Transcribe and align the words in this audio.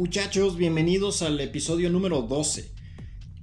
Muchachos, 0.00 0.56
bienvenidos 0.56 1.20
al 1.20 1.38
episodio 1.42 1.90
número 1.90 2.22
12. 2.22 2.70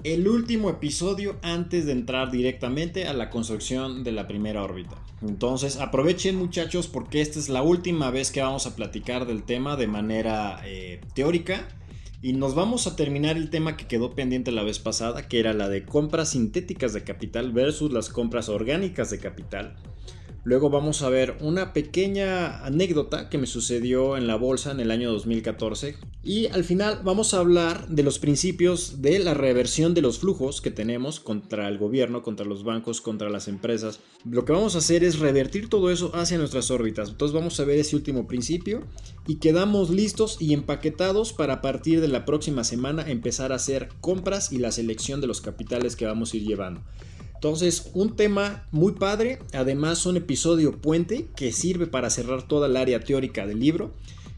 El 0.03 0.27
último 0.27 0.71
episodio 0.71 1.37
antes 1.43 1.85
de 1.85 1.91
entrar 1.91 2.31
directamente 2.31 3.05
a 3.05 3.13
la 3.13 3.29
construcción 3.29 4.03
de 4.03 4.11
la 4.11 4.27
primera 4.27 4.63
órbita. 4.63 4.99
Entonces 5.21 5.77
aprovechen 5.77 6.35
muchachos 6.35 6.87
porque 6.87 7.21
esta 7.21 7.37
es 7.37 7.49
la 7.49 7.61
última 7.61 8.09
vez 8.09 8.31
que 8.31 8.41
vamos 8.41 8.65
a 8.65 8.75
platicar 8.75 9.27
del 9.27 9.43
tema 9.43 9.75
de 9.75 9.85
manera 9.85 10.59
eh, 10.65 10.99
teórica. 11.13 11.67
Y 12.23 12.33
nos 12.33 12.55
vamos 12.55 12.87
a 12.87 12.95
terminar 12.95 13.37
el 13.37 13.51
tema 13.51 13.77
que 13.77 13.85
quedó 13.85 14.15
pendiente 14.15 14.51
la 14.51 14.63
vez 14.63 14.79
pasada, 14.79 15.27
que 15.27 15.39
era 15.39 15.53
la 15.53 15.69
de 15.69 15.85
compras 15.85 16.31
sintéticas 16.31 16.91
de 16.91 17.03
capital 17.03 17.51
versus 17.51 17.91
las 17.91 18.09
compras 18.09 18.49
orgánicas 18.49 19.11
de 19.11 19.19
capital. 19.19 19.75
Luego 20.47 20.69
vamos 20.69 21.01
a 21.01 21.09
ver 21.09 21.35
una 21.41 21.73
pequeña 21.73 22.65
anécdota 22.65 23.27
que 23.27 23.37
me 23.37 23.47
sucedió 23.47 24.15
en 24.15 24.27
la 24.27 24.37
bolsa 24.37 24.71
en 24.71 24.79
el 24.79 24.91
año 24.91 25.11
2014. 25.11 25.97
Y 26.23 26.47
al 26.47 26.63
final 26.63 27.01
vamos 27.03 27.33
a 27.33 27.39
hablar 27.39 27.89
de 27.89 28.01
los 28.01 28.17
principios 28.17 29.01
de 29.01 29.19
la 29.19 29.33
reversión 29.33 29.93
de 29.93 30.01
los 30.01 30.19
flujos 30.19 30.61
que 30.61 30.71
tenemos 30.71 31.19
contra 31.19 31.67
el 31.67 31.77
gobierno, 31.77 32.23
contra 32.23 32.45
los 32.45 32.63
bancos, 32.63 33.01
contra 33.01 33.29
las 33.29 33.49
empresas. 33.49 33.99
Lo 34.23 34.45
que 34.45 34.53
vamos 34.53 34.75
a 34.75 34.77
hacer 34.77 35.03
es 35.03 35.19
revertir 35.19 35.67
todo 35.67 35.91
eso 35.91 36.15
hacia 36.15 36.37
nuestras 36.37 36.71
órbitas. 36.71 37.09
Entonces 37.09 37.35
vamos 37.35 37.59
a 37.59 37.65
ver 37.65 37.79
ese 37.79 37.97
último 37.97 38.25
principio 38.25 38.83
y 39.27 39.39
quedamos 39.39 39.89
listos 39.89 40.37
y 40.39 40.53
empaquetados 40.53 41.33
para 41.33 41.59
partir 41.59 41.99
de 41.99 42.07
la 42.07 42.23
próxima 42.23 42.63
semana 42.63 43.03
empezar 43.11 43.51
a 43.51 43.55
hacer 43.55 43.89
compras 43.99 44.53
y 44.53 44.59
la 44.59 44.71
selección 44.71 45.19
de 45.19 45.27
los 45.27 45.41
capitales 45.41 45.97
que 45.97 46.05
vamos 46.05 46.33
a 46.33 46.37
ir 46.37 46.45
llevando. 46.45 46.79
Entonces, 47.37 47.91
un 47.93 48.15
tema 48.15 48.67
muy 48.71 48.93
padre, 48.93 49.37
además 49.53 50.07
un 50.07 50.17
episodio 50.17 50.81
puente 50.81 51.27
que 51.35 51.51
sirve 51.51 51.85
para 51.85 52.09
cerrar 52.09 52.47
toda 52.47 52.65
el 52.65 52.75
área 52.75 52.99
teórica 52.99 53.45
del 53.45 53.59
libro 53.59 53.93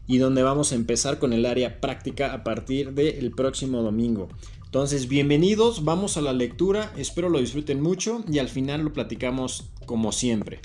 y 0.06 0.18
donde 0.18 0.42
vamos 0.42 0.72
a 0.72 0.74
empezar 0.74 1.18
con 1.18 1.32
el 1.32 1.46
área 1.46 1.80
práctica 1.80 2.34
a 2.34 2.44
partir 2.44 2.92
del 2.92 3.30
próximo 3.30 3.80
domingo. 3.80 4.28
Entonces, 4.66 5.08
bienvenidos, 5.08 5.82
vamos 5.82 6.18
a 6.18 6.20
la 6.20 6.34
lectura, 6.34 6.92
espero 6.98 7.30
lo 7.30 7.40
disfruten 7.40 7.80
mucho 7.80 8.22
y 8.30 8.38
al 8.38 8.50
final 8.50 8.82
lo 8.82 8.92
platicamos 8.92 9.70
como 9.86 10.12
siempre. 10.12 10.60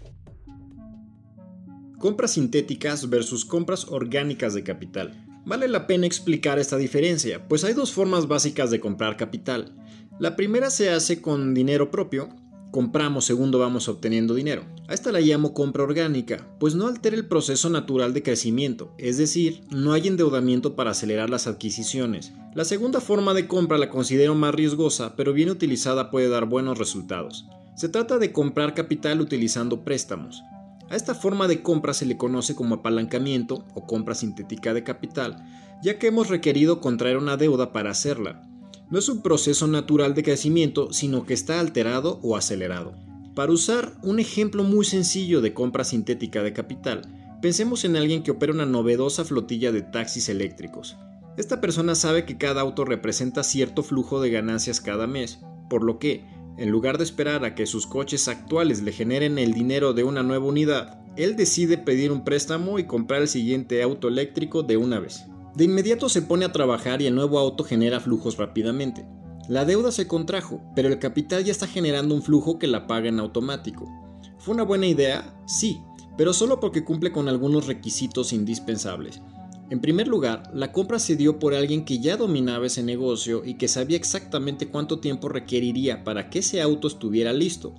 Compras 1.99 2.33
sintéticas 2.33 3.09
versus 3.09 3.45
compras 3.45 3.87
orgánicas 3.87 4.53
de 4.53 4.63
capital. 4.63 5.25
Vale 5.45 5.67
la 5.67 5.87
pena 5.87 6.05
explicar 6.05 6.59
esta 6.59 6.75
diferencia, 6.75 7.47
pues 7.47 7.63
hay 7.63 7.73
dos 7.73 7.93
formas 7.93 8.27
básicas 8.27 8.71
de 8.71 8.81
comprar 8.81 9.15
capital. 9.15 9.73
La 10.17 10.37
primera 10.37 10.69
se 10.69 10.91
hace 10.91 11.21
con 11.21 11.53
dinero 11.53 11.91
propio, 11.91 12.29
compramos 12.71 13.25
segundo 13.25 13.59
vamos 13.59 13.89
obteniendo 13.89 14.33
dinero. 14.33 14.63
A 14.87 14.93
esta 14.93 15.11
la 15.11 15.19
llamo 15.19 15.53
compra 15.53 15.83
orgánica, 15.83 16.47
pues 16.57 16.73
no 16.73 16.87
altera 16.87 17.17
el 17.17 17.27
proceso 17.27 17.69
natural 17.69 18.13
de 18.13 18.23
crecimiento, 18.23 18.93
es 18.97 19.17
decir, 19.17 19.65
no 19.71 19.91
hay 19.91 20.07
endeudamiento 20.07 20.73
para 20.73 20.91
acelerar 20.91 21.29
las 21.29 21.47
adquisiciones. 21.47 22.31
La 22.53 22.63
segunda 22.63 23.01
forma 23.01 23.33
de 23.33 23.45
compra 23.45 23.77
la 23.77 23.89
considero 23.89 24.35
más 24.35 24.55
riesgosa, 24.55 25.17
pero 25.17 25.33
bien 25.33 25.49
utilizada 25.49 26.09
puede 26.11 26.29
dar 26.29 26.45
buenos 26.45 26.77
resultados. 26.77 27.45
Se 27.75 27.89
trata 27.89 28.17
de 28.17 28.31
comprar 28.31 28.73
capital 28.73 29.19
utilizando 29.19 29.83
préstamos. 29.83 30.43
A 30.89 30.95
esta 30.95 31.13
forma 31.13 31.49
de 31.49 31.61
compra 31.61 31.93
se 31.93 32.05
le 32.05 32.15
conoce 32.15 32.55
como 32.55 32.75
apalancamiento 32.75 33.65
o 33.73 33.85
compra 33.85 34.15
sintética 34.15 34.73
de 34.73 34.85
capital, 34.85 35.45
ya 35.83 35.99
que 35.99 36.07
hemos 36.07 36.29
requerido 36.29 36.79
contraer 36.79 37.17
una 37.17 37.35
deuda 37.35 37.73
para 37.73 37.89
hacerla 37.89 38.47
no 38.95 38.99
es 38.99 39.09
un 39.09 39.21
proceso 39.21 39.67
natural 39.67 40.13
de 40.13 40.23
crecimiento, 40.23 40.93
sino 40.93 41.25
que 41.25 41.33
está 41.33 41.59
alterado 41.59 42.17
o 42.23 42.37
acelerado. 42.37 42.93
Para 43.35 43.51
usar 43.51 43.97
un 44.03 44.21
ejemplo 44.21 44.63
muy 44.63 44.85
sencillo 44.85 45.41
de 45.41 45.53
compra 45.53 45.83
sintética 45.83 46.41
de 46.41 46.53
capital, 46.53 47.01
pensemos 47.41 47.83
en 47.83 47.97
alguien 47.97 48.23
que 48.23 48.31
opera 48.31 48.53
una 48.53 48.65
novedosa 48.65 49.25
flotilla 49.25 49.73
de 49.73 49.81
taxis 49.81 50.29
eléctricos. 50.29 50.95
Esta 51.35 51.59
persona 51.59 51.93
sabe 51.93 52.23
que 52.23 52.37
cada 52.37 52.61
auto 52.61 52.85
representa 52.85 53.43
cierto 53.43 53.83
flujo 53.83 54.21
de 54.21 54.29
ganancias 54.29 54.79
cada 54.79 55.07
mes, 55.07 55.39
por 55.69 55.83
lo 55.83 55.99
que, 55.99 56.23
en 56.57 56.71
lugar 56.71 56.97
de 56.97 57.03
esperar 57.03 57.43
a 57.43 57.53
que 57.53 57.65
sus 57.65 57.87
coches 57.87 58.29
actuales 58.29 58.81
le 58.81 58.93
generen 58.93 59.37
el 59.39 59.51
dinero 59.51 59.91
de 59.91 60.05
una 60.05 60.23
nueva 60.23 60.45
unidad, 60.45 61.01
él 61.17 61.35
decide 61.35 61.77
pedir 61.77 62.13
un 62.13 62.23
préstamo 62.23 62.79
y 62.79 62.85
comprar 62.85 63.23
el 63.23 63.27
siguiente 63.27 63.83
auto 63.83 64.07
eléctrico 64.07 64.63
de 64.63 64.77
una 64.77 65.01
vez. 65.01 65.25
De 65.55 65.63
inmediato 65.63 66.09
se 66.09 66.21
pone 66.21 66.43
a 66.43 66.51
trabajar 66.51 67.01
y 67.01 67.07
el 67.07 67.15
nuevo 67.15 67.39
auto 67.39 67.63
genera 67.63 68.01
flujos 68.01 68.37
rápidamente. 68.37 69.05
La 69.47 69.63
deuda 69.63 69.91
se 69.91 70.05
contrajo, 70.05 70.61
pero 70.75 70.89
el 70.89 70.99
capital 70.99 71.45
ya 71.45 71.51
está 71.51 71.65
generando 71.65 72.13
un 72.13 72.21
flujo 72.21 72.59
que 72.59 72.67
la 72.67 72.87
paga 72.87 73.07
en 73.07 73.21
automático. 73.21 73.89
¿Fue 74.37 74.53
una 74.53 74.63
buena 74.63 74.87
idea? 74.87 75.33
Sí, 75.47 75.79
pero 76.17 76.33
solo 76.33 76.59
porque 76.59 76.83
cumple 76.83 77.13
con 77.13 77.29
algunos 77.29 77.67
requisitos 77.67 78.33
indispensables. 78.33 79.21
En 79.69 79.79
primer 79.79 80.09
lugar, 80.09 80.43
la 80.53 80.73
compra 80.73 80.99
se 80.99 81.15
dio 81.15 81.39
por 81.39 81.53
alguien 81.53 81.85
que 81.85 81.99
ya 81.99 82.17
dominaba 82.17 82.67
ese 82.67 82.83
negocio 82.83 83.45
y 83.45 83.55
que 83.55 83.69
sabía 83.69 83.97
exactamente 83.97 84.67
cuánto 84.67 84.99
tiempo 84.99 85.29
requeriría 85.29 86.03
para 86.03 86.29
que 86.29 86.39
ese 86.39 86.61
auto 86.61 86.87
estuviera 86.87 87.31
listo, 87.31 87.73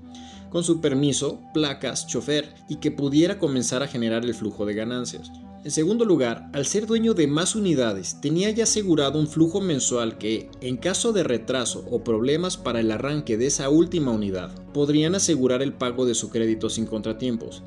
con 0.50 0.64
su 0.64 0.80
permiso, 0.80 1.42
placas, 1.52 2.06
chofer 2.06 2.54
y 2.68 2.76
que 2.76 2.90
pudiera 2.90 3.38
comenzar 3.38 3.82
a 3.82 3.86
generar 3.86 4.24
el 4.24 4.34
flujo 4.34 4.64
de 4.64 4.74
ganancias. 4.74 5.30
En 5.64 5.70
segundo 5.70 6.04
lugar, 6.04 6.48
al 6.52 6.64
ser 6.64 6.86
dueño 6.86 7.12
de 7.14 7.26
más 7.26 7.56
unidades, 7.56 8.20
tenía 8.20 8.50
ya 8.50 8.64
asegurado 8.64 9.18
un 9.18 9.26
flujo 9.26 9.60
mensual 9.60 10.16
que, 10.16 10.48
en 10.60 10.76
caso 10.76 11.12
de 11.12 11.24
retraso 11.24 11.84
o 11.90 12.04
problemas 12.04 12.56
para 12.56 12.80
el 12.80 12.90
arranque 12.92 13.36
de 13.36 13.46
esa 13.46 13.68
última 13.68 14.12
unidad, 14.12 14.54
podrían 14.72 15.14
asegurar 15.14 15.62
el 15.62 15.72
pago 15.72 16.06
de 16.06 16.14
su 16.14 16.30
crédito 16.30 16.70
sin 16.70 16.86
contratiempos. 16.86 17.62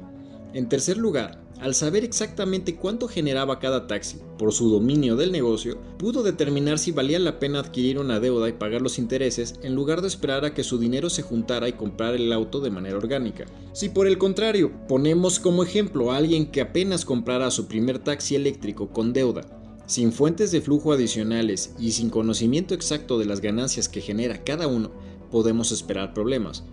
En 0.52 0.68
tercer 0.68 0.98
lugar, 0.98 1.44
al 1.60 1.76
saber 1.76 2.04
exactamente 2.04 2.76
cuánto 2.76 3.08
generaba 3.08 3.60
cada 3.60 3.86
taxi 3.86 4.18
por 4.38 4.52
su 4.52 4.70
dominio 4.70 5.16
del 5.16 5.32
negocio, 5.32 5.78
pudo 5.98 6.24
determinar 6.24 6.80
si 6.80 6.92
valía 6.92 7.20
la 7.20 7.38
pena 7.38 7.60
adquirir 7.60 8.00
una 8.00 8.20
deuda 8.20 8.50
y 8.50 8.54
pagar 8.54 8.82
los 8.82 8.98
intereses 8.98 9.60
en 9.62 9.76
lugar 9.76 10.02
de 10.02 10.08
esperar 10.08 10.46
a 10.46 10.54
que 10.54 10.64
su 10.64 10.80
dinero 10.80 11.10
se 11.10 11.22
juntara 11.22 11.68
y 11.68 11.74
comprar 11.74 12.16
el 12.16 12.32
auto 12.34 12.62
de 12.62 12.72
manera 12.72 12.98
orgánica. 12.98 13.46
Si 13.74 13.90
por 13.90 14.08
el 14.08 14.18
contrario, 14.18 14.72
ponemos 14.88 15.40
como 15.40 15.64
ejemplo 15.64 16.12
a 16.12 16.18
alguien 16.18 16.50
que 16.50 16.62
apenas 16.62 17.06
comprara 17.06 17.52
su 17.52 17.68
primer 17.68 18.00
taxi 18.00 18.36
eléctrico 18.36 18.90
con 18.90 19.14
deuda, 19.14 19.42
sin 19.86 20.12
fuentes 20.14 20.52
de 20.52 20.62
flujo 20.62 20.94
adicionales 20.94 21.76
y 21.78 21.92
sin 21.92 22.10
conocimiento 22.10 22.74
exacto 22.74 23.20
de 23.20 23.26
las 23.26 23.42
ganancias 23.42 23.90
que 23.90 24.02
genera 24.02 24.44
cada 24.44 24.68
uno, 24.68 24.92
podemos 25.30 25.72
esperar 25.72 26.14
problemas. 26.14 26.64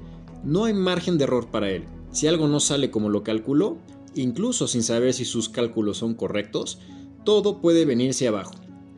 No 0.45 0.65
hay 0.65 0.75
margen 0.75 1.19
de 1.19 1.25
error 1.25 1.51
para 1.51 1.71
él. 1.71 1.85
Si 2.17 2.27
algo 2.27 2.49
no 2.49 2.61
sale 2.61 2.91
como 2.91 3.11
lo 3.11 3.23
calculó, 3.23 3.77
incluso 4.15 4.69
sin 4.69 4.83
saber 4.83 5.13
si 5.13 5.27
sus 5.27 5.51
cálculos 5.51 5.99
son 5.99 6.15
correctos, 6.15 6.79
todo 7.27 7.61
puede 7.61 7.85
venirse 7.85 8.27
abajo. 8.27 8.55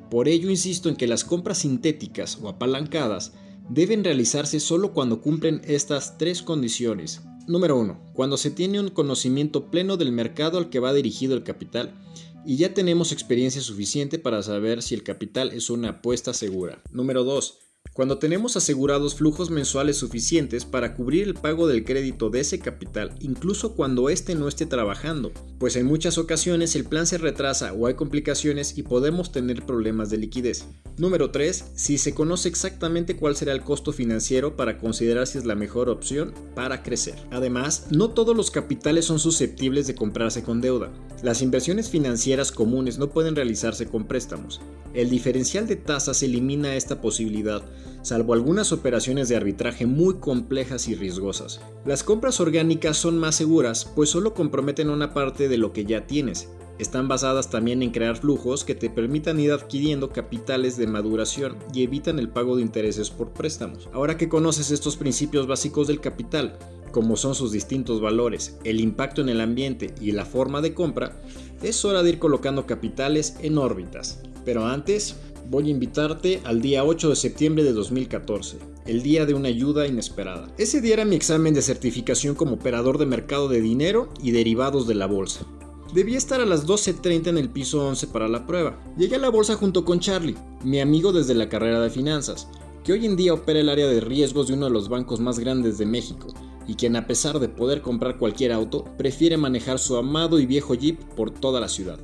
Por 0.08 0.28
ello 0.28 0.50
insisto 0.50 0.88
en 0.88 0.94
que 0.94 1.08
las 1.08 1.24
compras 1.24 1.58
sintéticas 1.58 2.38
o 2.40 2.48
apalancadas 2.48 3.32
deben 3.68 4.04
realizarse 4.04 4.60
solo 4.60 4.92
cuando 4.92 5.20
cumplen 5.20 5.62
estas 5.64 6.16
tres 6.16 6.42
condiciones. 6.42 7.22
Número 7.48 7.76
1. 7.76 8.12
Cuando 8.12 8.36
se 8.36 8.52
tiene 8.52 8.78
un 8.78 8.90
conocimiento 8.90 9.68
pleno 9.68 9.96
del 9.96 10.12
mercado 10.12 10.56
al 10.56 10.70
que 10.70 10.78
va 10.78 10.94
dirigido 10.94 11.34
el 11.34 11.42
capital 11.42 11.98
y 12.46 12.54
ya 12.54 12.72
tenemos 12.72 13.10
experiencia 13.10 13.60
suficiente 13.60 14.20
para 14.20 14.44
saber 14.44 14.80
si 14.80 14.94
el 14.94 15.02
capital 15.02 15.50
es 15.50 15.70
una 15.70 15.88
apuesta 15.88 16.32
segura. 16.32 16.84
Número 16.92 17.24
2 17.24 17.67
cuando 17.98 18.20
tenemos 18.20 18.56
asegurados 18.56 19.16
flujos 19.16 19.50
mensuales 19.50 19.96
suficientes 19.96 20.64
para 20.64 20.94
cubrir 20.94 21.26
el 21.26 21.34
pago 21.34 21.66
del 21.66 21.84
crédito 21.84 22.30
de 22.30 22.38
ese 22.38 22.60
capital, 22.60 23.12
incluso 23.18 23.74
cuando 23.74 24.08
éste 24.08 24.36
no 24.36 24.46
esté 24.46 24.66
trabajando, 24.66 25.32
pues 25.58 25.74
en 25.74 25.86
muchas 25.86 26.16
ocasiones 26.16 26.76
el 26.76 26.84
plan 26.84 27.08
se 27.08 27.18
retrasa 27.18 27.72
o 27.72 27.88
hay 27.88 27.94
complicaciones 27.94 28.78
y 28.78 28.84
podemos 28.84 29.32
tener 29.32 29.66
problemas 29.66 30.10
de 30.10 30.18
liquidez. 30.18 30.64
Número 30.98 31.30
3. 31.30 31.64
Si 31.76 31.96
se 31.96 32.12
conoce 32.12 32.48
exactamente 32.48 33.14
cuál 33.14 33.36
será 33.36 33.52
el 33.52 33.62
costo 33.62 33.92
financiero 33.92 34.56
para 34.56 34.78
considerar 34.78 35.28
si 35.28 35.38
es 35.38 35.44
la 35.44 35.54
mejor 35.54 35.88
opción 35.88 36.34
para 36.56 36.82
crecer. 36.82 37.14
Además, 37.30 37.86
no 37.90 38.10
todos 38.10 38.36
los 38.36 38.50
capitales 38.50 39.04
son 39.04 39.20
susceptibles 39.20 39.86
de 39.86 39.94
comprarse 39.94 40.42
con 40.42 40.60
deuda. 40.60 40.90
Las 41.22 41.40
inversiones 41.40 41.88
financieras 41.88 42.50
comunes 42.50 42.98
no 42.98 43.10
pueden 43.10 43.36
realizarse 43.36 43.86
con 43.86 44.08
préstamos. 44.08 44.60
El 44.92 45.08
diferencial 45.08 45.68
de 45.68 45.76
tasas 45.76 46.24
elimina 46.24 46.74
esta 46.74 47.00
posibilidad, 47.00 47.62
salvo 48.02 48.32
algunas 48.32 48.72
operaciones 48.72 49.28
de 49.28 49.36
arbitraje 49.36 49.86
muy 49.86 50.14
complejas 50.14 50.88
y 50.88 50.96
riesgosas. 50.96 51.60
Las 51.86 52.02
compras 52.02 52.40
orgánicas 52.40 52.96
son 52.96 53.18
más 53.18 53.36
seguras, 53.36 53.84
pues 53.84 54.10
solo 54.10 54.34
comprometen 54.34 54.90
una 54.90 55.14
parte 55.14 55.48
de 55.48 55.58
lo 55.58 55.72
que 55.72 55.84
ya 55.84 56.08
tienes. 56.08 56.48
Están 56.78 57.08
basadas 57.08 57.50
también 57.50 57.82
en 57.82 57.90
crear 57.90 58.16
flujos 58.16 58.64
que 58.64 58.76
te 58.76 58.88
permitan 58.88 59.40
ir 59.40 59.50
adquiriendo 59.50 60.10
capitales 60.10 60.76
de 60.76 60.86
maduración 60.86 61.56
y 61.74 61.82
evitan 61.82 62.20
el 62.20 62.28
pago 62.28 62.54
de 62.54 62.62
intereses 62.62 63.10
por 63.10 63.32
préstamos. 63.32 63.88
Ahora 63.92 64.16
que 64.16 64.28
conoces 64.28 64.70
estos 64.70 64.96
principios 64.96 65.48
básicos 65.48 65.88
del 65.88 66.00
capital, 66.00 66.56
como 66.92 67.16
son 67.16 67.34
sus 67.34 67.50
distintos 67.50 68.00
valores, 68.00 68.58
el 68.62 68.80
impacto 68.80 69.20
en 69.22 69.28
el 69.28 69.40
ambiente 69.40 69.92
y 70.00 70.12
la 70.12 70.24
forma 70.24 70.60
de 70.60 70.72
compra, 70.72 71.20
es 71.62 71.84
hora 71.84 72.04
de 72.04 72.10
ir 72.10 72.18
colocando 72.20 72.64
capitales 72.64 73.36
en 73.42 73.58
órbitas. 73.58 74.20
Pero 74.44 74.64
antes, 74.64 75.16
voy 75.50 75.66
a 75.66 75.70
invitarte 75.70 76.40
al 76.44 76.62
día 76.62 76.84
8 76.84 77.10
de 77.10 77.16
septiembre 77.16 77.64
de 77.64 77.72
2014, 77.72 78.58
el 78.86 79.02
día 79.02 79.26
de 79.26 79.34
una 79.34 79.48
ayuda 79.48 79.88
inesperada. 79.88 80.48
Ese 80.58 80.80
día 80.80 80.94
era 80.94 81.04
mi 81.04 81.16
examen 81.16 81.54
de 81.54 81.62
certificación 81.62 82.36
como 82.36 82.54
operador 82.54 82.98
de 82.98 83.06
mercado 83.06 83.48
de 83.48 83.60
dinero 83.60 84.10
y 84.22 84.30
derivados 84.30 84.86
de 84.86 84.94
la 84.94 85.06
bolsa. 85.06 85.44
Debía 85.92 86.18
estar 86.18 86.38
a 86.42 86.44
las 86.44 86.66
12.30 86.66 87.28
en 87.28 87.38
el 87.38 87.48
piso 87.48 87.86
11 87.88 88.08
para 88.08 88.28
la 88.28 88.46
prueba. 88.46 88.78
Llegué 88.98 89.16
a 89.16 89.18
la 89.18 89.30
bolsa 89.30 89.54
junto 89.54 89.86
con 89.86 90.00
Charlie, 90.00 90.36
mi 90.62 90.80
amigo 90.80 91.12
desde 91.12 91.34
la 91.34 91.48
carrera 91.48 91.80
de 91.80 91.88
finanzas, 91.88 92.46
que 92.84 92.92
hoy 92.92 93.06
en 93.06 93.16
día 93.16 93.32
opera 93.32 93.60
el 93.60 93.70
área 93.70 93.86
de 93.86 94.00
riesgos 94.00 94.48
de 94.48 94.54
uno 94.54 94.66
de 94.66 94.72
los 94.72 94.90
bancos 94.90 95.18
más 95.18 95.38
grandes 95.38 95.78
de 95.78 95.86
México, 95.86 96.26
y 96.66 96.74
quien 96.74 96.94
a 96.94 97.06
pesar 97.06 97.38
de 97.38 97.48
poder 97.48 97.80
comprar 97.80 98.18
cualquier 98.18 98.52
auto, 98.52 98.84
prefiere 98.98 99.38
manejar 99.38 99.78
su 99.78 99.96
amado 99.96 100.38
y 100.38 100.44
viejo 100.44 100.74
Jeep 100.74 101.02
por 101.16 101.30
toda 101.30 101.58
la 101.58 101.68
ciudad. 101.68 101.98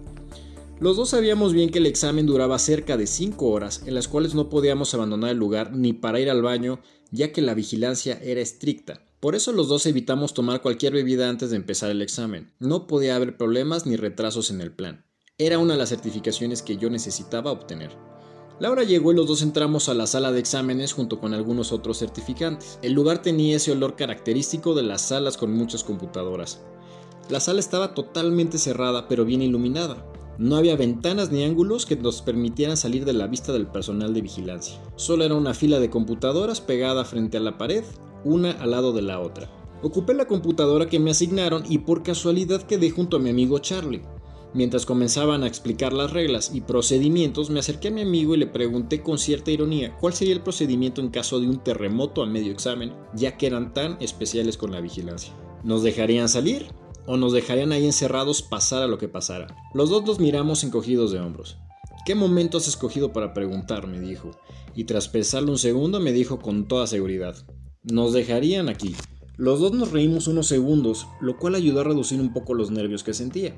Los 0.80 0.96
dos 0.96 1.10
sabíamos 1.10 1.52
bien 1.52 1.68
que 1.68 1.78
el 1.78 1.86
examen 1.86 2.24
duraba 2.24 2.58
cerca 2.58 2.96
de 2.96 3.06
5 3.06 3.46
horas, 3.46 3.82
en 3.86 3.94
las 3.94 4.08
cuales 4.08 4.34
no 4.34 4.48
podíamos 4.48 4.94
abandonar 4.94 5.30
el 5.30 5.36
lugar 5.36 5.76
ni 5.76 5.92
para 5.92 6.20
ir 6.20 6.30
al 6.30 6.40
baño, 6.40 6.80
ya 7.10 7.32
que 7.32 7.42
la 7.42 7.52
vigilancia 7.52 8.18
era 8.22 8.40
estricta. 8.40 9.02
Por 9.24 9.34
eso 9.34 9.52
los 9.52 9.68
dos 9.68 9.86
evitamos 9.86 10.34
tomar 10.34 10.60
cualquier 10.60 10.92
bebida 10.92 11.30
antes 11.30 11.48
de 11.48 11.56
empezar 11.56 11.90
el 11.90 12.02
examen. 12.02 12.52
No 12.58 12.86
podía 12.86 13.16
haber 13.16 13.38
problemas 13.38 13.86
ni 13.86 13.96
retrasos 13.96 14.50
en 14.50 14.60
el 14.60 14.70
plan. 14.70 15.06
Era 15.38 15.58
una 15.58 15.72
de 15.72 15.78
las 15.78 15.88
certificaciones 15.88 16.60
que 16.60 16.76
yo 16.76 16.90
necesitaba 16.90 17.50
obtener. 17.50 17.96
La 18.60 18.70
hora 18.70 18.82
llegó 18.82 19.12
y 19.12 19.16
los 19.16 19.26
dos 19.26 19.40
entramos 19.40 19.88
a 19.88 19.94
la 19.94 20.06
sala 20.06 20.30
de 20.30 20.40
exámenes 20.40 20.92
junto 20.92 21.20
con 21.20 21.32
algunos 21.32 21.72
otros 21.72 22.00
certificantes. 22.00 22.78
El 22.82 22.92
lugar 22.92 23.22
tenía 23.22 23.56
ese 23.56 23.72
olor 23.72 23.96
característico 23.96 24.74
de 24.74 24.82
las 24.82 25.00
salas 25.00 25.38
con 25.38 25.54
muchas 25.54 25.84
computadoras. 25.84 26.60
La 27.30 27.40
sala 27.40 27.60
estaba 27.60 27.94
totalmente 27.94 28.58
cerrada 28.58 29.08
pero 29.08 29.24
bien 29.24 29.40
iluminada. 29.40 30.04
No 30.38 30.56
había 30.56 30.76
ventanas 30.76 31.30
ni 31.30 31.44
ángulos 31.44 31.86
que 31.86 31.96
nos 31.96 32.20
permitieran 32.22 32.76
salir 32.76 33.04
de 33.04 33.12
la 33.12 33.28
vista 33.28 33.52
del 33.52 33.68
personal 33.68 34.14
de 34.14 34.20
vigilancia. 34.20 34.80
Solo 34.96 35.24
era 35.24 35.34
una 35.34 35.54
fila 35.54 35.78
de 35.78 35.90
computadoras 35.90 36.60
pegada 36.60 37.04
frente 37.04 37.36
a 37.36 37.40
la 37.40 37.56
pared, 37.56 37.84
una 38.24 38.50
al 38.50 38.72
lado 38.72 38.92
de 38.92 39.02
la 39.02 39.20
otra. 39.20 39.48
Ocupé 39.82 40.14
la 40.14 40.26
computadora 40.26 40.88
que 40.88 40.98
me 40.98 41.10
asignaron 41.10 41.62
y 41.68 41.78
por 41.78 42.02
casualidad 42.02 42.62
quedé 42.62 42.90
junto 42.90 43.18
a 43.18 43.20
mi 43.20 43.30
amigo 43.30 43.58
Charlie. 43.60 44.02
Mientras 44.54 44.86
comenzaban 44.86 45.42
a 45.42 45.48
explicar 45.48 45.92
las 45.92 46.12
reglas 46.12 46.52
y 46.54 46.60
procedimientos, 46.60 47.50
me 47.50 47.58
acerqué 47.58 47.88
a 47.88 47.90
mi 47.90 48.02
amigo 48.02 48.34
y 48.34 48.38
le 48.38 48.46
pregunté 48.46 49.02
con 49.02 49.18
cierta 49.18 49.50
ironía 49.50 49.96
cuál 50.00 50.14
sería 50.14 50.34
el 50.34 50.42
procedimiento 50.42 51.00
en 51.00 51.10
caso 51.10 51.40
de 51.40 51.48
un 51.48 51.58
terremoto 51.58 52.22
a 52.22 52.26
medio 52.26 52.52
examen, 52.52 52.92
ya 53.14 53.36
que 53.36 53.48
eran 53.48 53.74
tan 53.74 53.96
especiales 54.00 54.56
con 54.56 54.70
la 54.70 54.80
vigilancia. 54.80 55.32
¿Nos 55.64 55.82
dejarían 55.82 56.28
salir? 56.28 56.66
¿O 57.06 57.16
nos 57.16 57.32
dejarían 57.32 57.72
ahí 57.72 57.84
encerrados 57.84 58.42
pasara 58.42 58.86
lo 58.86 58.98
que 58.98 59.08
pasara? 59.08 59.54
Los 59.74 59.90
dos 59.90 60.04
nos 60.04 60.20
miramos 60.20 60.64
encogidos 60.64 61.12
de 61.12 61.20
hombros. 61.20 61.58
¿Qué 62.06 62.14
momento 62.14 62.58
has 62.58 62.68
escogido 62.68 63.12
para 63.12 63.34
preguntar? 63.34 63.86
me 63.86 64.00
dijo, 64.00 64.30
y 64.74 64.84
tras 64.84 65.08
pensarlo 65.08 65.52
un 65.52 65.58
segundo 65.58 66.00
me 66.00 66.12
dijo 66.12 66.38
con 66.38 66.66
toda 66.66 66.86
seguridad. 66.86 67.36
Nos 67.82 68.12
dejarían 68.12 68.68
aquí. 68.68 68.94
Los 69.36 69.60
dos 69.60 69.72
nos 69.72 69.90
reímos 69.90 70.28
unos 70.28 70.46
segundos, 70.46 71.06
lo 71.20 71.36
cual 71.36 71.54
ayudó 71.54 71.80
a 71.80 71.84
reducir 71.84 72.20
un 72.20 72.32
poco 72.32 72.54
los 72.54 72.70
nervios 72.70 73.02
que 73.02 73.14
sentía. 73.14 73.54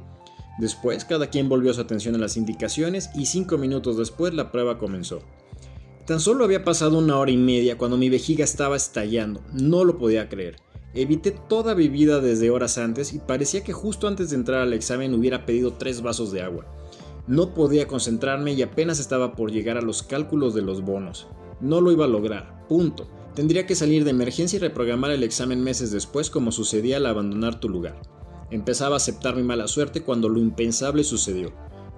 Después, 0.59 1.05
cada 1.05 1.29
quien 1.29 1.49
volvió 1.49 1.73
su 1.75 1.81
atención 1.81 2.15
a 2.15 2.19
las 2.19 2.37
indicaciones 2.37 3.11
y 3.15 3.27
cinco 3.27 3.59
minutos 3.59 3.97
después 3.97 4.33
la 4.33 4.51
prueba 4.51 4.79
comenzó. 4.79 5.21
Tan 6.07 6.21
solo 6.21 6.45
había 6.45 6.65
pasado 6.65 6.99
una 6.99 7.19
hora 7.19 7.31
y 7.31 7.37
media 7.37 7.77
cuando 7.77 7.97
mi 7.97 8.09
vejiga 8.09 8.45
estaba 8.45 8.77
estallando, 8.77 9.43
no 9.53 9.85
lo 9.85 9.99
podía 9.99 10.29
creer. 10.29 10.57
Evité 10.95 11.31
toda 11.31 11.75
bebida 11.75 12.21
desde 12.21 12.51
horas 12.51 12.79
antes 12.79 13.13
y 13.13 13.19
parecía 13.19 13.63
que 13.63 13.73
justo 13.73 14.09
antes 14.09 14.31
de 14.31 14.37
entrar 14.37 14.61
al 14.63 14.73
examen 14.73 15.15
hubiera 15.15 15.45
pedido 15.45 15.75
tres 15.75 16.01
vasos 16.03 16.33
de 16.33 16.43
agua. 16.43 16.65
No 17.27 17.55
podía 17.55 17.87
concentrarme 17.87 18.53
y 18.53 18.63
apenas 18.63 18.99
estaba 18.99 19.35
por 19.35 19.51
llegar 19.51 19.77
a 19.77 19.83
los 19.83 20.03
cálculos 20.03 20.55
de 20.55 20.63
los 20.63 20.83
bonos. 20.83 21.27
No 21.61 21.81
lo 21.81 21.93
iba 21.93 22.05
a 22.05 22.09
lograr, 22.09 22.67
punto. 22.69 23.09
Tendría 23.35 23.67
que 23.67 23.75
salir 23.75 24.05
de 24.05 24.11
emergencia 24.11 24.57
y 24.57 24.61
reprogramar 24.61 25.11
el 25.11 25.23
examen 25.23 25.63
meses 25.63 25.91
después 25.91 26.31
como 26.31 26.53
sucedía 26.53 26.97
al 26.97 27.07
abandonar 27.07 27.61
tu 27.61 27.69
lugar. 27.69 28.01
Empezaba 28.51 28.95
a 28.95 28.97
aceptar 28.97 29.37
mi 29.37 29.43
mala 29.43 29.69
suerte 29.69 30.03
cuando 30.03 30.29
lo 30.29 30.39
impensable 30.39 31.05
sucedió. 31.05 31.53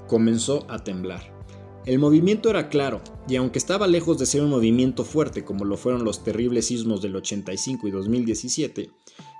Comenzó 0.08 0.66
a 0.68 0.82
temblar. 0.82 1.37
El 1.88 1.98
movimiento 1.98 2.50
era 2.50 2.68
claro, 2.68 3.00
y 3.26 3.36
aunque 3.36 3.58
estaba 3.58 3.86
lejos 3.86 4.18
de 4.18 4.26
ser 4.26 4.42
un 4.42 4.50
movimiento 4.50 5.06
fuerte 5.06 5.42
como 5.42 5.64
lo 5.64 5.78
fueron 5.78 6.04
los 6.04 6.22
terribles 6.22 6.66
sismos 6.66 7.00
del 7.00 7.16
85 7.16 7.88
y 7.88 7.90
2017, 7.90 8.90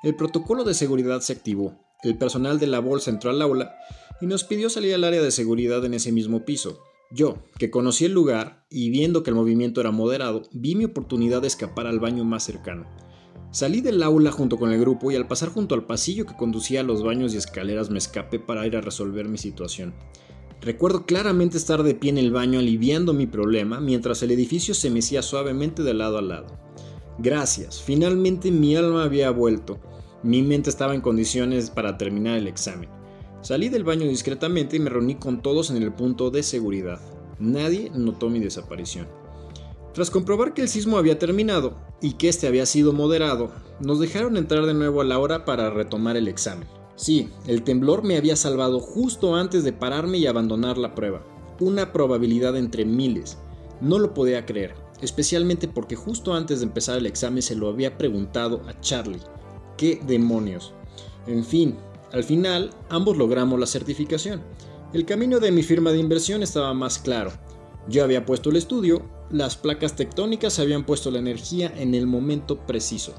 el 0.02 0.16
protocolo 0.16 0.64
de 0.64 0.72
seguridad 0.72 1.20
se 1.20 1.34
activó, 1.34 1.78
el 2.02 2.16
personal 2.16 2.58
de 2.58 2.66
la 2.66 2.78
bolsa 2.78 3.10
entró 3.10 3.28
al 3.28 3.42
aula 3.42 3.74
y 4.22 4.26
nos 4.26 4.44
pidió 4.44 4.70
salir 4.70 4.94
al 4.94 5.04
área 5.04 5.20
de 5.20 5.30
seguridad 5.30 5.84
en 5.84 5.92
ese 5.92 6.10
mismo 6.10 6.46
piso, 6.46 6.80
yo, 7.10 7.36
que 7.58 7.70
conocí 7.70 8.06
el 8.06 8.12
lugar 8.12 8.64
y 8.70 8.88
viendo 8.88 9.22
que 9.22 9.28
el 9.28 9.36
movimiento 9.36 9.82
era 9.82 9.90
moderado, 9.90 10.44
vi 10.50 10.74
mi 10.74 10.86
oportunidad 10.86 11.42
de 11.42 11.48
escapar 11.48 11.86
al 11.86 12.00
baño 12.00 12.24
más 12.24 12.44
cercano. 12.44 12.86
Salí 13.50 13.82
del 13.82 14.02
aula 14.02 14.32
junto 14.32 14.56
con 14.56 14.72
el 14.72 14.80
grupo 14.80 15.10
y 15.10 15.16
al 15.16 15.28
pasar 15.28 15.50
junto 15.50 15.74
al 15.74 15.84
pasillo 15.84 16.24
que 16.24 16.36
conducía 16.36 16.80
a 16.80 16.84
los 16.84 17.02
baños 17.02 17.34
y 17.34 17.36
escaleras 17.36 17.90
me 17.90 17.98
escapé 17.98 18.38
para 18.38 18.66
ir 18.66 18.74
a 18.74 18.80
resolver 18.80 19.28
mi 19.28 19.36
situación. 19.36 19.94
Recuerdo 20.68 21.06
claramente 21.06 21.56
estar 21.56 21.82
de 21.82 21.94
pie 21.94 22.10
en 22.10 22.18
el 22.18 22.30
baño 22.30 22.58
aliviando 22.58 23.14
mi 23.14 23.26
problema 23.26 23.80
mientras 23.80 24.22
el 24.22 24.32
edificio 24.32 24.74
se 24.74 24.90
mecía 24.90 25.22
suavemente 25.22 25.82
de 25.82 25.94
lado 25.94 26.18
a 26.18 26.20
lado. 26.20 26.58
Gracias, 27.16 27.80
finalmente 27.80 28.50
mi 28.50 28.76
alma 28.76 29.04
había 29.04 29.30
vuelto. 29.30 29.80
Mi 30.22 30.42
mente 30.42 30.68
estaba 30.68 30.94
en 30.94 31.00
condiciones 31.00 31.70
para 31.70 31.96
terminar 31.96 32.36
el 32.36 32.46
examen. 32.46 32.90
Salí 33.40 33.70
del 33.70 33.82
baño 33.82 34.06
discretamente 34.06 34.76
y 34.76 34.80
me 34.80 34.90
reuní 34.90 35.14
con 35.14 35.40
todos 35.40 35.70
en 35.70 35.82
el 35.82 35.90
punto 35.90 36.30
de 36.30 36.42
seguridad. 36.42 37.00
Nadie 37.38 37.90
notó 37.94 38.28
mi 38.28 38.38
desaparición. 38.38 39.08
Tras 39.94 40.10
comprobar 40.10 40.52
que 40.52 40.60
el 40.60 40.68
sismo 40.68 40.98
había 40.98 41.18
terminado 41.18 41.78
y 42.02 42.12
que 42.18 42.28
este 42.28 42.46
había 42.46 42.66
sido 42.66 42.92
moderado, 42.92 43.52
nos 43.80 44.00
dejaron 44.00 44.36
entrar 44.36 44.66
de 44.66 44.74
nuevo 44.74 45.00
a 45.00 45.04
la 45.06 45.18
hora 45.18 45.46
para 45.46 45.70
retomar 45.70 46.18
el 46.18 46.28
examen. 46.28 46.68
Sí, 46.98 47.30
el 47.46 47.62
temblor 47.62 48.02
me 48.02 48.16
había 48.16 48.34
salvado 48.34 48.80
justo 48.80 49.36
antes 49.36 49.62
de 49.62 49.72
pararme 49.72 50.18
y 50.18 50.26
abandonar 50.26 50.76
la 50.78 50.96
prueba. 50.96 51.22
Una 51.60 51.92
probabilidad 51.92 52.56
entre 52.56 52.84
miles. 52.84 53.38
No 53.80 54.00
lo 54.00 54.14
podía 54.14 54.44
creer, 54.44 54.74
especialmente 55.00 55.68
porque 55.68 55.94
justo 55.94 56.34
antes 56.34 56.58
de 56.58 56.66
empezar 56.66 56.98
el 56.98 57.06
examen 57.06 57.42
se 57.42 57.54
lo 57.54 57.68
había 57.68 57.96
preguntado 57.96 58.62
a 58.66 58.80
Charlie. 58.80 59.20
¿Qué 59.76 60.00
demonios? 60.08 60.74
En 61.28 61.44
fin, 61.44 61.76
al 62.10 62.24
final, 62.24 62.70
ambos 62.88 63.16
logramos 63.16 63.60
la 63.60 63.66
certificación. 63.66 64.42
El 64.92 65.04
camino 65.04 65.38
de 65.38 65.52
mi 65.52 65.62
firma 65.62 65.92
de 65.92 65.98
inversión 65.98 66.42
estaba 66.42 66.74
más 66.74 66.98
claro. 66.98 67.30
Yo 67.88 68.02
había 68.02 68.26
puesto 68.26 68.50
el 68.50 68.56
estudio, 68.56 69.02
las 69.30 69.56
placas 69.56 69.94
tectónicas 69.94 70.58
habían 70.58 70.84
puesto 70.84 71.12
la 71.12 71.20
energía 71.20 71.72
en 71.76 71.94
el 71.94 72.08
momento 72.08 72.58
preciso. 72.66 73.14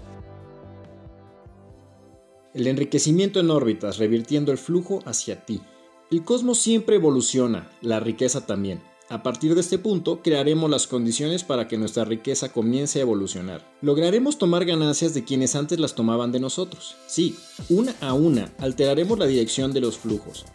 El 2.53 2.65
enriquecimiento 2.65 3.39
en 3.39 3.51
órbitas, 3.51 3.99
revirtiendo 3.99 4.51
el 4.51 4.57
flujo 4.57 5.01
hacia 5.05 5.45
ti. 5.45 5.61
El 6.09 6.23
cosmos 6.23 6.57
siempre 6.57 6.95
evoluciona, 6.95 7.69
la 7.81 7.99
riqueza 7.99 8.47
también. 8.47 8.81
A 9.07 9.21
partir 9.21 9.53
de 9.53 9.61
este 9.61 9.77
punto, 9.77 10.21
crearemos 10.23 10.69
las 10.69 10.87
condiciones 10.87 11.44
para 11.44 11.68
que 11.68 11.77
nuestra 11.77 12.06
riqueza 12.06 12.51
comience 12.51 12.97
a 12.97 13.01
evolucionar. 13.03 13.71
Lograremos 13.81 14.39
tomar 14.39 14.65
ganancias 14.65 15.13
de 15.13 15.23
quienes 15.23 15.56
antes 15.56 15.79
las 15.79 15.94
tomaban 15.94 16.31
de 16.31 16.39
nosotros. 16.39 16.95
Sí, 17.06 17.35
una 17.69 17.95
a 18.01 18.13
una 18.13 18.51
alteraremos 18.57 19.19
la 19.19 19.27
dirección 19.27 19.71
de 19.71 19.81
los 19.81 19.99
flujos. 19.99 20.45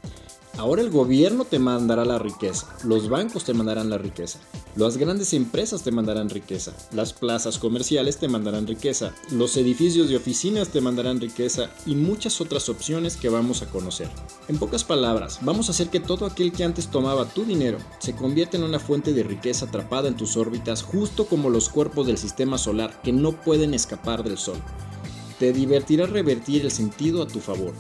Ahora 0.57 0.83
el 0.83 0.91
gobierno 0.91 1.45
te 1.45 1.59
mandará 1.59 2.05
la 2.05 2.21
riqueza, 2.21 2.69
los 2.85 3.09
bancos 3.09 3.43
te 3.43 3.53
mandarán 3.53 3.91
la 3.91 3.99
riqueza, 3.99 4.39
las 4.77 4.97
grandes 4.97 5.33
empresas 5.33 5.83
te 5.83 5.91
mandarán 5.91 6.31
riqueza, 6.31 6.73
las 6.93 7.13
plazas 7.13 7.59
comerciales 7.59 8.19
te 8.19 8.29
mandarán 8.29 8.69
riqueza, 8.69 9.13
los 9.33 9.57
edificios 9.57 10.09
de 10.09 10.17
oficinas 10.17 10.69
te 10.69 10.81
mandarán 10.81 11.21
riqueza 11.21 11.71
y 11.87 11.97
muchas 11.97 12.41
otras 12.41 12.69
opciones 12.69 13.17
que 13.17 13.29
vamos 13.29 13.63
a 13.63 13.67
conocer. 13.67 14.09
En 14.47 14.59
pocas 14.59 14.85
palabras, 14.85 15.41
vamos 15.43 15.69
a 15.69 15.73
hacer 15.73 15.89
que 15.89 15.99
todo 15.99 16.25
aquel 16.25 16.53
que 16.53 16.63
antes 16.63 16.87
tomaba 16.87 17.25
tu 17.25 17.45
dinero 17.45 17.79
se 17.99 18.15
convierta 18.15 18.57
en 18.57 18.63
una 18.63 18.79
fuente 18.79 19.13
de 19.13 19.25
riqueza 19.25 19.67
atrapada 19.67 20.07
en 20.07 20.17
tus 20.17 20.37
órbitas 20.37 20.85
justo 20.85 21.27
como 21.27 21.51
los 21.51 21.69
cuerpos 21.69 22.07
del 22.07 22.17
sistema 22.17 22.59
solar 22.59 23.03
que 23.03 23.13
no 23.13 23.33
pueden 23.33 23.75
escapar 23.75 24.23
del 24.23 24.39
Sol. 24.39 24.59
Te 25.41 25.53
divertirá 25.53 26.07
revertir 26.07 26.63
el 26.63 26.71
sentido 26.71 27.25
a 27.25 27.27
tu 27.27 27.41
favor. 27.41 27.75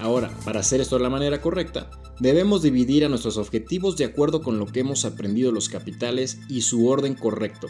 Ahora, 0.00 0.30
para 0.46 0.60
hacer 0.60 0.80
esto 0.80 0.96
de 0.96 1.02
la 1.02 1.10
manera 1.10 1.40
correcta, 1.40 1.90
Debemos 2.18 2.62
dividir 2.62 3.04
a 3.04 3.10
nuestros 3.10 3.36
objetivos 3.36 3.98
de 3.98 4.06
acuerdo 4.06 4.40
con 4.42 4.58
lo 4.58 4.66
que 4.66 4.80
hemos 4.80 5.04
aprendido 5.04 5.52
los 5.52 5.68
capitales 5.68 6.38
y 6.48 6.62
su 6.62 6.88
orden 6.88 7.14
correcto. 7.14 7.68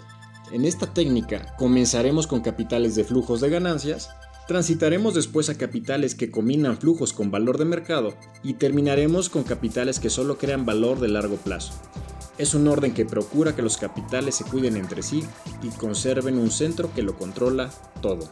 En 0.52 0.64
esta 0.64 0.94
técnica 0.94 1.56
comenzaremos 1.58 2.28
con 2.28 2.42
capitales 2.42 2.94
de 2.94 3.02
flujos 3.02 3.40
de 3.40 3.50
ganancias, 3.50 4.10
transitaremos 4.46 5.14
después 5.14 5.50
a 5.50 5.58
capitales 5.58 6.14
que 6.14 6.30
combinan 6.30 6.78
flujos 6.78 7.12
con 7.12 7.32
valor 7.32 7.58
de 7.58 7.64
mercado 7.64 8.14
y 8.44 8.54
terminaremos 8.54 9.28
con 9.28 9.42
capitales 9.42 9.98
que 9.98 10.10
solo 10.10 10.38
crean 10.38 10.64
valor 10.64 11.00
de 11.00 11.08
largo 11.08 11.36
plazo. 11.36 11.72
Es 12.38 12.54
un 12.54 12.68
orden 12.68 12.94
que 12.94 13.04
procura 13.04 13.56
que 13.56 13.62
los 13.62 13.76
capitales 13.76 14.36
se 14.36 14.44
cuiden 14.44 14.76
entre 14.76 15.02
sí 15.02 15.24
y 15.62 15.68
conserven 15.70 16.38
un 16.38 16.52
centro 16.52 16.94
que 16.94 17.02
lo 17.02 17.16
controla 17.16 17.72
todo. 18.00 18.28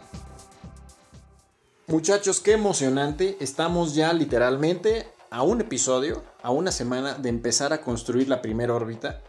Muchachos, 1.89 2.39
qué 2.41 2.53
emocionante. 2.53 3.37
Estamos 3.41 3.95
ya 3.95 4.13
literalmente 4.13 5.07
a 5.35 5.43
un 5.43 5.61
episodio, 5.61 6.23
a 6.45 6.53
una 6.53 6.71
semana 6.71 7.15
de 7.15 7.29
empezar 7.29 7.73
a 7.73 7.81
construir 7.81 8.29
la 8.29 8.41
primera 8.41 8.73
órbita. 8.73 9.21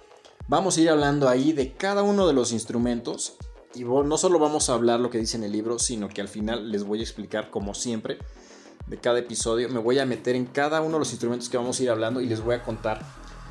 Vamos 0.48 0.78
a 0.78 0.82
ir 0.82 0.92
hablando 0.92 1.28
ahí 1.28 1.52
de 1.52 1.74
cada 1.74 2.04
uno 2.04 2.28
de 2.28 2.34
los 2.34 2.52
instrumentos 2.52 3.38
y 3.74 3.86
no 3.86 4.16
solo 4.20 4.38
vamos 4.38 4.70
a 4.70 4.76
hablar 4.76 5.00
lo 5.00 5.10
que 5.10 5.18
dice 5.18 5.36
en 5.36 5.44
el 5.46 5.52
libro, 5.52 5.80
sino 5.80 6.08
que 6.08 6.22
al 6.22 6.28
final 6.28 6.72
les 6.72 6.84
voy 6.84 7.00
a 7.00 7.02
explicar 7.02 7.50
como 7.50 7.74
siempre 7.74 8.20
de 8.86 8.98
cada 8.98 9.18
episodio 9.18 9.68
me 9.68 9.80
voy 9.80 9.98
a 9.98 10.06
meter 10.06 10.36
en 10.36 10.46
cada 10.46 10.82
uno 10.82 10.94
de 10.94 11.00
los 11.00 11.10
instrumentos 11.10 11.50
que 11.50 11.58
vamos 11.58 11.80
a 11.80 11.84
ir 11.84 11.90
hablando 11.90 12.22
y 12.22 12.28
les 12.28 12.40
voy 12.40 12.54
a 12.54 12.62
contar 12.62 13.02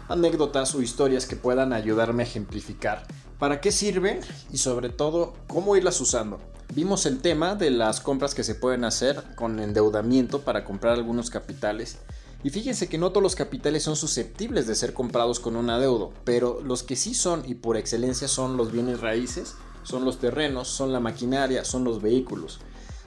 anécdotas 0.09 0.77
o 0.77 0.81
historias 0.81 1.27
que 1.27 1.35
puedan 1.35 1.73
ayudarme 1.73 2.23
a 2.23 2.27
ejemplificar 2.27 3.05
para 3.41 3.61
qué 3.61 3.73
sirven 3.73 4.21
y 4.53 4.59
sobre 4.59 4.91
todo 4.91 5.35
cómo 5.49 5.75
irlas 5.75 6.01
usando. 6.01 6.39
Vimos 6.73 7.05
el 7.07 7.21
tema 7.21 7.57
de 7.57 7.71
las 7.71 8.01
compras 8.01 8.33
que 8.33 8.45
se 8.45 8.55
pueden 8.55 8.85
hacer 8.85 9.25
con 9.35 9.59
endeudamiento 9.59 10.43
para 10.43 10.65
comprar 10.65 10.95
algunos 10.95 11.31
capitales. 11.31 11.99
Y 12.45 12.51
fíjense 12.51 12.89
que 12.89 12.99
no 12.99 13.09
todos 13.09 13.23
los 13.23 13.37
capitales 13.37 13.83
son 13.83 13.97
susceptibles 13.97 14.67
de 14.67 14.75
ser 14.75 14.93
comprados 14.93 15.41
con 15.41 15.57
un 15.57 15.71
adeudo, 15.71 16.13
pero 16.25 16.61
los 16.63 16.83
que 16.83 16.95
sí 16.95 17.15
son 17.15 17.43
y 17.49 17.55
por 17.55 17.79
excelencia 17.79 18.29
son 18.29 18.59
los 18.59 18.71
bienes 18.71 19.01
raíces, 19.01 19.55
son 19.83 20.05
los 20.05 20.19
terrenos, 20.19 20.69
son 20.69 20.93
la 20.93 21.01
maquinaria, 21.01 21.65
son 21.65 21.85
los 21.85 22.03
vehículos. 22.03 22.61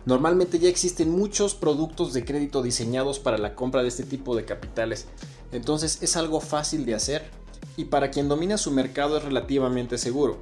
Normalmente 0.07 0.57
ya 0.57 0.69
existen 0.69 1.11
muchos 1.11 1.53
productos 1.53 2.13
de 2.13 2.25
crédito 2.25 2.63
diseñados 2.63 3.19
para 3.19 3.37
la 3.37 3.53
compra 3.53 3.83
de 3.83 3.89
este 3.89 4.03
tipo 4.03 4.35
de 4.35 4.43
capitales, 4.43 5.05
entonces 5.51 5.99
es 6.01 6.17
algo 6.17 6.41
fácil 6.41 6.87
de 6.87 6.95
hacer 6.95 7.29
y 7.75 7.85
para 7.85 8.09
quien 8.09 8.29
domina 8.29 8.57
su 8.57 8.71
mercado 8.71 9.17
es 9.17 9.23
relativamente 9.23 9.99
seguro. 9.99 10.39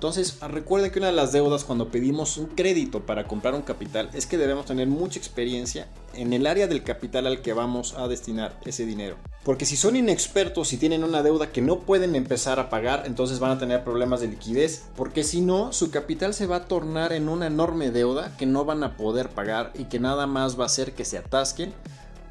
Entonces, 0.00 0.38
recuerden 0.40 0.90
que 0.90 0.98
una 0.98 1.08
de 1.08 1.12
las 1.12 1.30
deudas 1.30 1.62
cuando 1.62 1.90
pedimos 1.90 2.38
un 2.38 2.46
crédito 2.46 3.00
para 3.00 3.28
comprar 3.28 3.54
un 3.54 3.60
capital 3.60 4.08
es 4.14 4.24
que 4.24 4.38
debemos 4.38 4.64
tener 4.64 4.88
mucha 4.88 5.18
experiencia 5.18 5.88
en 6.14 6.32
el 6.32 6.46
área 6.46 6.66
del 6.66 6.82
capital 6.82 7.26
al 7.26 7.42
que 7.42 7.52
vamos 7.52 7.92
a 7.92 8.08
destinar 8.08 8.58
ese 8.64 8.86
dinero. 8.86 9.16
Porque 9.44 9.66
si 9.66 9.76
son 9.76 9.96
inexpertos 9.96 10.72
y 10.72 10.78
tienen 10.78 11.04
una 11.04 11.22
deuda 11.22 11.52
que 11.52 11.60
no 11.60 11.80
pueden 11.80 12.14
empezar 12.14 12.58
a 12.58 12.70
pagar, 12.70 13.02
entonces 13.04 13.40
van 13.40 13.50
a 13.50 13.58
tener 13.58 13.84
problemas 13.84 14.22
de 14.22 14.28
liquidez. 14.28 14.86
Porque 14.96 15.22
si 15.22 15.42
no, 15.42 15.70
su 15.74 15.90
capital 15.90 16.32
se 16.32 16.46
va 16.46 16.56
a 16.56 16.64
tornar 16.64 17.12
en 17.12 17.28
una 17.28 17.48
enorme 17.48 17.90
deuda 17.90 18.34
que 18.38 18.46
no 18.46 18.64
van 18.64 18.82
a 18.82 18.96
poder 18.96 19.28
pagar 19.28 19.70
y 19.78 19.84
que 19.84 20.00
nada 20.00 20.26
más 20.26 20.58
va 20.58 20.62
a 20.62 20.68
hacer 20.68 20.94
que 20.94 21.04
se 21.04 21.18
atasquen 21.18 21.74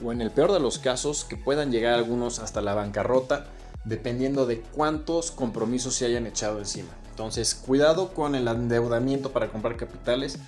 o 0.04 0.12
en 0.12 0.22
el 0.22 0.32
peor 0.32 0.54
de 0.54 0.60
los 0.60 0.80
casos 0.80 1.24
que 1.24 1.38
puedan 1.38 1.72
llegar 1.72 1.94
algunos 1.94 2.40
hasta 2.40 2.62
la 2.62 2.74
bancarrota 2.74 3.46
dependiendo 3.86 4.48
de 4.48 4.62
cuántos 4.62 5.30
compromisos 5.30 5.94
se 5.94 6.08
hayan 6.08 6.26
echado 6.26 6.58
encima. 6.58 6.90
Entonces, 7.20 7.54
cuidado 7.54 8.14
con 8.14 8.34
el 8.34 8.48
endeudamiento 8.48 9.34
para 9.34 9.50
comprar 9.50 9.76
capitales. 9.76 10.40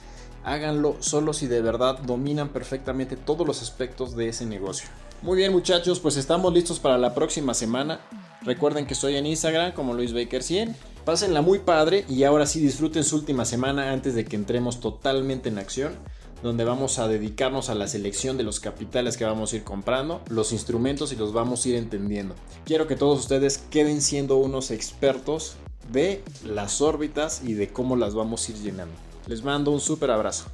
Háganlo 0.46 0.96
solo 1.02 1.34
si 1.34 1.48
de 1.48 1.62
verdad 1.62 2.00
dominan 2.00 2.48
perfectamente 2.48 3.18
todos 3.18 3.46
los 3.46 3.62
aspectos 3.62 4.16
de 4.16 4.30
ese 4.30 4.46
negocio. 4.46 4.88
Muy 5.22 5.36
bien 5.36 5.52
muchachos, 5.52 6.00
pues 6.00 6.16
estamos 6.16 6.54
listos 6.54 6.80
para 6.80 6.98
la 6.98 7.14
próxima 7.14 7.54
semana. 7.54 8.00
Recuerden 8.44 8.86
que 8.86 8.94
estoy 8.94 9.18
en 9.18 9.26
Instagram 9.26 9.74
como 9.74 9.94
Luis 9.94 10.14
Baker 10.14 10.42
100. 10.42 10.74
Pásenla 11.04 11.42
muy 11.42 11.60
padre 11.60 12.06
y 12.08 12.24
ahora 12.24 12.46
sí 12.46 12.62
disfruten 12.62 13.04
su 13.04 13.18
última 13.18 13.44
semana 13.44 13.92
antes 13.92 14.16
de 14.16 14.24
que 14.24 14.38
entremos 14.38 14.80
totalmente 14.80 15.50
en 15.50 15.58
acción 15.58 15.98
donde 16.42 16.64
vamos 16.64 17.00
a 17.00 17.08
dedicarnos 17.08 17.70
a 17.70 17.76
la 17.76 17.88
selección 17.88 18.38
de 18.38 18.44
los 18.44 18.60
capitales 18.60 19.16
que 19.16 19.26
vamos 19.26 19.54
a 19.54 19.58
ir 19.58 19.64
comprando, 19.64 20.22
los 20.28 20.54
instrumentos 20.54 21.12
y 21.12 21.16
los 21.16 21.34
vamos 21.34 21.66
a 21.66 21.70
ir 21.70 21.76
entendiendo. 21.76 22.34
Quiero 22.66 22.88
que 22.88 22.96
todos 22.96 23.20
ustedes 23.20 23.60
queden 23.70 24.02
siendo 24.02 24.38
unos 24.38 24.72
expertos 24.72 25.58
de 25.90 26.24
las 26.46 26.82
órbitas 26.82 27.42
y 27.44 27.54
de 27.54 27.70
cómo 27.70 27.96
las 27.96 28.14
vamos 28.14 28.48
a 28.48 28.52
ir 28.52 28.58
llenando. 28.60 28.96
Les 29.28 29.44
mando 29.44 29.72
un 29.72 29.82
súper 29.82 30.12
abrazo. 30.12 30.46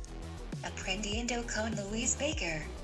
Aprendiendo 0.63 1.35
con 1.53 1.75
Baker. 1.75 2.76